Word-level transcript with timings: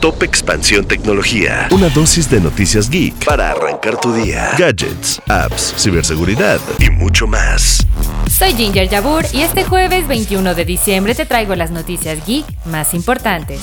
Top 0.00 0.22
Expansión 0.22 0.86
Tecnología. 0.86 1.68
Una 1.70 1.90
dosis 1.90 2.30
de 2.30 2.40
noticias 2.40 2.88
geek 2.88 3.22
para 3.26 3.50
arrancar 3.50 4.00
tu 4.00 4.14
día. 4.14 4.50
Gadgets, 4.56 5.20
apps, 5.28 5.74
ciberseguridad 5.76 6.58
y 6.78 6.88
mucho 6.88 7.26
más. 7.26 7.86
Soy 8.30 8.54
Ginger 8.54 8.88
Yabur 8.88 9.26
y 9.34 9.42
este 9.42 9.62
jueves 9.62 10.08
21 10.08 10.54
de 10.54 10.64
diciembre 10.64 11.14
te 11.14 11.26
traigo 11.26 11.54
las 11.54 11.70
noticias 11.70 12.24
geek 12.26 12.46
más 12.64 12.94
importantes. 12.94 13.60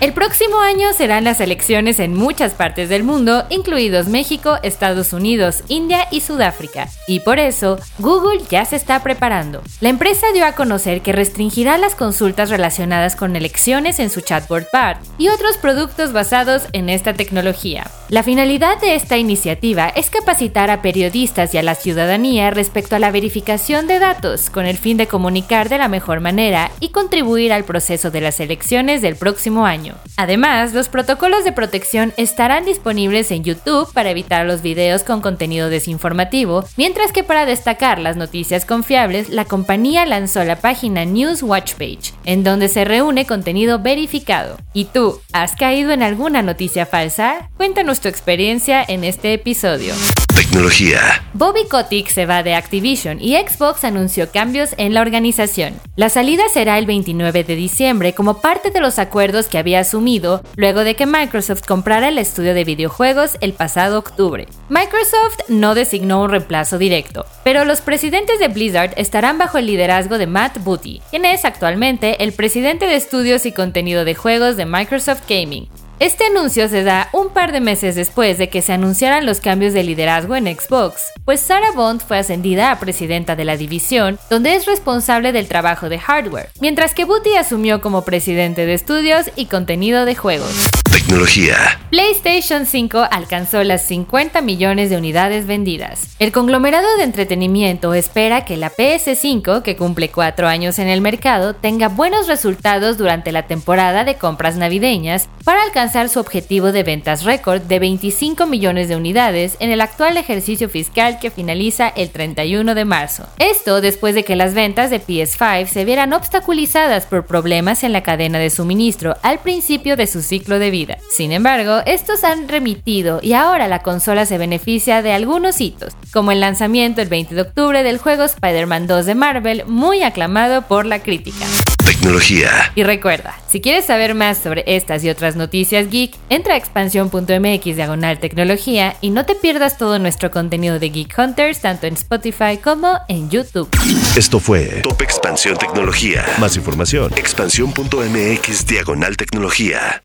El 0.00 0.12
próximo 0.12 0.60
año 0.60 0.92
serán 0.92 1.24
las 1.24 1.40
elecciones 1.40 1.98
en 1.98 2.14
muchas 2.14 2.54
partes 2.54 2.88
del 2.88 3.02
mundo, 3.02 3.44
incluidos 3.50 4.06
México, 4.06 4.58
Estados 4.62 5.12
Unidos, 5.12 5.64
India 5.66 6.06
y 6.12 6.20
Sudáfrica. 6.20 6.88
Y 7.08 7.18
por 7.18 7.40
eso, 7.40 7.80
Google 7.98 8.44
ya 8.48 8.64
se 8.64 8.76
está 8.76 9.02
preparando. 9.02 9.60
La 9.80 9.88
empresa 9.88 10.28
dio 10.32 10.46
a 10.46 10.52
conocer 10.52 11.00
que 11.00 11.10
restringirá 11.10 11.78
las 11.78 11.96
consultas 11.96 12.48
relacionadas 12.48 13.16
con 13.16 13.34
elecciones 13.34 13.98
en 13.98 14.08
su 14.08 14.20
chatbot 14.20 14.68
BART 14.72 15.00
y 15.18 15.26
otros 15.30 15.56
productos 15.56 16.12
basados 16.12 16.68
en 16.72 16.88
esta 16.88 17.14
tecnología. 17.14 17.90
La 18.10 18.22
finalidad 18.22 18.78
de 18.82 18.96
esta 18.96 19.16
iniciativa 19.16 19.88
es 19.88 20.10
capacitar 20.10 20.70
a 20.70 20.82
periodistas 20.82 21.54
y 21.54 21.58
a 21.58 21.62
la 21.62 21.74
ciudadanía 21.74 22.50
respecto 22.50 22.96
a 22.96 22.98
la 22.98 23.10
verificación 23.10 23.86
de 23.86 23.98
datos, 23.98 24.50
con 24.50 24.66
el 24.66 24.76
fin 24.76 24.98
de 24.98 25.06
comunicar 25.06 25.70
de 25.70 25.78
la 25.78 25.88
mejor 25.88 26.20
manera 26.20 26.70
y 26.80 26.90
contribuir 26.90 27.50
al 27.50 27.64
proceso 27.64 28.10
de 28.10 28.20
las 28.20 28.40
elecciones 28.40 29.00
del 29.00 29.16
próximo 29.16 29.64
año. 29.64 29.94
Además, 30.18 30.74
los 30.74 30.90
protocolos 30.90 31.44
de 31.44 31.52
protección 31.52 32.12
estarán 32.18 32.66
disponibles 32.66 33.30
en 33.30 33.42
YouTube 33.42 33.90
para 33.94 34.10
evitar 34.10 34.44
los 34.44 34.60
videos 34.60 35.02
con 35.02 35.22
contenido 35.22 35.70
desinformativo, 35.70 36.66
mientras 36.76 37.10
que 37.10 37.24
para 37.24 37.46
destacar 37.46 37.98
las 37.98 38.16
noticias 38.16 38.66
confiables, 38.66 39.30
la 39.30 39.46
compañía 39.46 40.04
lanzó 40.04 40.44
la 40.44 40.56
página 40.56 41.06
News 41.06 41.42
Watch 41.42 41.72
Page, 41.72 42.12
en 42.26 42.44
donde 42.44 42.68
se 42.68 42.84
reúne 42.84 43.24
contenido 43.24 43.78
verificado. 43.78 44.58
¿Y 44.74 44.84
tú, 44.84 45.20
has 45.32 45.56
caído 45.56 45.92
en 45.92 46.02
alguna 46.02 46.42
noticia 46.42 46.84
falsa? 46.84 47.48
Cuéntanos 47.56 47.93
tu 48.00 48.08
experiencia 48.08 48.84
en 48.86 49.04
este 49.04 49.32
episodio. 49.32 49.94
Tecnología. 50.34 51.22
Bobby 51.32 51.66
Kotick 51.68 52.08
se 52.08 52.26
va 52.26 52.42
de 52.42 52.54
Activision 52.54 53.20
y 53.20 53.36
Xbox 53.36 53.84
anunció 53.84 54.30
cambios 54.30 54.74
en 54.78 54.92
la 54.94 55.00
organización. 55.00 55.74
La 55.96 56.08
salida 56.08 56.42
será 56.52 56.78
el 56.78 56.86
29 56.86 57.44
de 57.44 57.56
diciembre 57.56 58.12
como 58.12 58.40
parte 58.40 58.70
de 58.70 58.80
los 58.80 58.98
acuerdos 58.98 59.46
que 59.46 59.58
había 59.58 59.80
asumido 59.80 60.42
luego 60.56 60.84
de 60.84 60.96
que 60.96 61.06
Microsoft 61.06 61.62
comprara 61.66 62.08
el 62.08 62.18
estudio 62.18 62.52
de 62.54 62.64
videojuegos 62.64 63.36
el 63.40 63.52
pasado 63.52 63.98
octubre. 63.98 64.46
Microsoft 64.68 65.48
no 65.48 65.74
designó 65.74 66.22
un 66.22 66.30
reemplazo 66.30 66.78
directo, 66.78 67.26
pero 67.44 67.64
los 67.64 67.80
presidentes 67.80 68.38
de 68.38 68.48
Blizzard 68.48 68.92
estarán 68.96 69.38
bajo 69.38 69.58
el 69.58 69.66
liderazgo 69.66 70.18
de 70.18 70.26
Matt 70.26 70.58
Booty, 70.64 71.00
quien 71.10 71.24
es 71.24 71.44
actualmente 71.44 72.22
el 72.24 72.32
presidente 72.32 72.86
de 72.86 72.96
estudios 72.96 73.46
y 73.46 73.52
contenido 73.52 74.04
de 74.04 74.14
juegos 74.14 74.56
de 74.56 74.66
Microsoft 74.66 75.22
Gaming. 75.28 75.68
Este 76.04 76.26
anuncio 76.26 76.68
se 76.68 76.82
da 76.82 77.08
un 77.14 77.30
par 77.30 77.50
de 77.50 77.60
meses 77.62 77.94
después 77.94 78.36
de 78.36 78.50
que 78.50 78.60
se 78.60 78.74
anunciaran 78.74 79.24
los 79.24 79.40
cambios 79.40 79.72
de 79.72 79.82
liderazgo 79.82 80.36
en 80.36 80.54
Xbox, 80.54 81.00
pues 81.24 81.40
Sarah 81.40 81.72
Bond 81.74 82.02
fue 82.06 82.18
ascendida 82.18 82.70
a 82.70 82.78
presidenta 82.78 83.36
de 83.36 83.46
la 83.46 83.56
división, 83.56 84.18
donde 84.28 84.54
es 84.54 84.66
responsable 84.66 85.32
del 85.32 85.48
trabajo 85.48 85.88
de 85.88 85.98
hardware, 85.98 86.50
mientras 86.60 86.92
que 86.92 87.06
Booty 87.06 87.36
asumió 87.36 87.80
como 87.80 88.02
presidente 88.02 88.66
de 88.66 88.74
estudios 88.74 89.30
y 89.34 89.46
contenido 89.46 90.04
de 90.04 90.14
juegos. 90.14 90.68
Tecnología. 90.92 91.56
PlayStation 91.90 92.66
5 92.66 93.08
alcanzó 93.10 93.64
las 93.64 93.86
50 93.86 94.42
millones 94.42 94.90
de 94.90 94.96
unidades 94.96 95.46
vendidas. 95.46 96.14
El 96.18 96.32
conglomerado 96.32 96.86
de 96.98 97.04
entretenimiento 97.04 97.94
espera 97.94 98.44
que 98.44 98.56
la 98.56 98.70
PS5, 98.70 99.62
que 99.62 99.76
cumple 99.76 100.10
4 100.10 100.46
años 100.46 100.78
en 100.78 100.88
el 100.88 101.00
mercado, 101.00 101.54
tenga 101.54 101.88
buenos 101.88 102.28
resultados 102.28 102.96
durante 102.98 103.32
la 103.32 103.46
temporada 103.46 104.04
de 104.04 104.16
compras 104.16 104.56
navideñas 104.56 105.28
para 105.44 105.62
alcanzar 105.62 105.93
su 105.94 106.18
objetivo 106.18 106.72
de 106.72 106.82
ventas 106.82 107.22
récord 107.22 107.62
de 107.62 107.78
25 107.78 108.46
millones 108.46 108.88
de 108.88 108.96
unidades 108.96 109.56
en 109.60 109.70
el 109.70 109.80
actual 109.80 110.16
ejercicio 110.16 110.68
fiscal 110.68 111.20
que 111.20 111.30
finaliza 111.30 111.88
el 111.88 112.10
31 112.10 112.74
de 112.74 112.84
marzo. 112.84 113.26
Esto 113.38 113.80
después 113.80 114.16
de 114.16 114.24
que 114.24 114.34
las 114.34 114.54
ventas 114.54 114.90
de 114.90 115.00
PS5 115.00 115.66
se 115.66 115.84
vieran 115.84 116.12
obstaculizadas 116.12 117.06
por 117.06 117.26
problemas 117.26 117.84
en 117.84 117.92
la 117.92 118.02
cadena 118.02 118.40
de 118.40 118.50
suministro 118.50 119.16
al 119.22 119.38
principio 119.38 119.96
de 119.96 120.08
su 120.08 120.20
ciclo 120.20 120.58
de 120.58 120.70
vida. 120.70 120.98
Sin 121.10 121.30
embargo, 121.30 121.80
estos 121.86 122.24
han 122.24 122.48
remitido 122.48 123.20
y 123.22 123.34
ahora 123.34 123.68
la 123.68 123.82
consola 123.82 124.26
se 124.26 124.36
beneficia 124.36 125.00
de 125.00 125.12
algunos 125.12 125.60
hitos, 125.60 125.94
como 126.12 126.32
el 126.32 126.40
lanzamiento 126.40 127.02
el 127.02 127.08
20 127.08 127.36
de 127.36 127.42
octubre 127.42 127.82
del 127.84 127.98
juego 127.98 128.24
Spider-Man 128.24 128.88
2 128.88 129.06
de 129.06 129.14
Marvel, 129.14 129.64
muy 129.66 130.02
aclamado 130.02 130.62
por 130.62 130.86
la 130.86 131.00
crítica. 131.00 131.44
Tecnología. 131.84 132.72
Y 132.74 132.82
recuerda, 132.82 133.34
si 133.48 133.60
quieres 133.60 133.86
saber 133.86 134.14
más 134.14 134.38
sobre 134.38 134.64
estas 134.66 135.04
y 135.04 135.10
otras 135.10 135.36
noticias 135.36 135.90
geek, 135.90 136.16
entra 136.28 136.54
a 136.54 136.56
expansión.mx 136.56 137.64
diagonal 137.76 138.18
tecnología 138.18 138.96
y 139.00 139.10
no 139.10 139.26
te 139.26 139.34
pierdas 139.34 139.78
todo 139.78 139.98
nuestro 139.98 140.30
contenido 140.30 140.78
de 140.78 140.90
Geek 140.90 141.14
Hunters 141.18 141.60
tanto 141.60 141.86
en 141.86 141.94
Spotify 141.94 142.58
como 142.62 142.98
en 143.08 143.30
YouTube. 143.30 143.68
Esto 144.16 144.40
fue 144.40 144.80
Top 144.82 145.02
Expansión 145.02 145.56
Tecnología. 145.58 146.24
Más 146.38 146.56
información. 146.56 147.12
Expansión.mx 147.16 148.66
diagonal 148.66 149.16
tecnología. 149.16 150.04